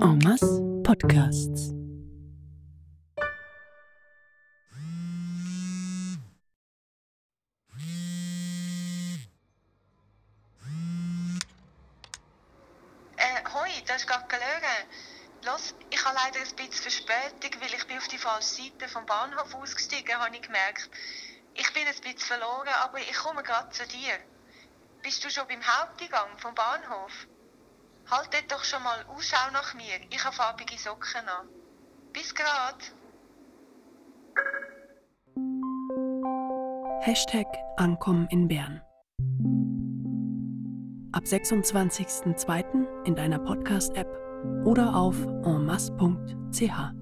En 0.00 0.18
masse 0.18 0.80
Podcasts. 0.82 1.78
Das 13.86 14.02
ist 14.02 14.06
Gackelöre. 14.06 14.86
Los, 15.44 15.74
ich 15.90 16.04
habe 16.04 16.14
leider 16.14 16.38
ein 16.38 16.56
bisschen 16.56 16.72
Verspätung, 16.72 17.60
weil 17.60 17.74
ich 17.74 17.86
bin 17.86 17.96
auf 17.96 18.06
die 18.06 18.18
falsche 18.18 18.62
Seite 18.62 18.86
vom 18.86 19.06
Bahnhof 19.06 19.54
ausgestiegen, 19.54 20.14
habe 20.14 20.36
ich 20.36 20.42
gemerkt. 20.42 20.90
Ich 21.54 21.72
bin 21.72 21.86
ein 21.86 21.94
bisschen 21.94 22.18
verloren, 22.18 22.68
aber 22.84 22.98
ich 23.00 23.14
komme 23.14 23.42
gerade 23.42 23.70
zu 23.70 23.86
dir. 23.88 24.18
Bist 25.02 25.24
du 25.24 25.30
schon 25.30 25.48
beim 25.48 25.66
Haupteingang 25.66 26.38
vom 26.38 26.54
Bahnhof? 26.54 27.26
Halt 28.10 28.32
dort 28.32 28.50
doch 28.52 28.64
schon 28.64 28.82
mal 28.82 29.04
Ausschau 29.08 29.50
nach 29.52 29.74
mir. 29.74 30.00
Ich 30.10 30.24
habe 30.24 30.34
farbige 30.34 30.78
Socken 30.78 31.28
an. 31.28 31.48
Bis 32.12 32.34
grad. 32.34 32.92
Hashtag 37.02 37.46
Ankommen 37.76 38.26
in 38.30 38.48
Bern. 38.48 38.80
Ab 41.12 41.24
26.02. 41.24 43.04
in 43.04 43.14
deiner 43.14 43.38
Podcast-App 43.38 44.08
oder 44.64 44.94
auf 44.94 45.16
enmasse.ch. 45.44 46.97